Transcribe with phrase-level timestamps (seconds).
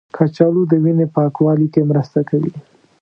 [0.15, 2.53] کچالو د وینې پاکوالي کې مرسته کوي.